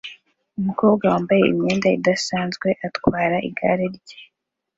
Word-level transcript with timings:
Umukobwa 0.59 1.03
wambaye 1.11 1.43
imyenda 1.53 1.87
idasanzwe 1.97 2.67
atwara 2.87 3.37
igare 3.49 3.85
rye 3.95 4.17